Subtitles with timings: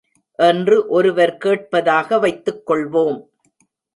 [0.39, 3.19] என்று ஒருவர் கேட்பதாக வைத்துக் கொள்வோம்.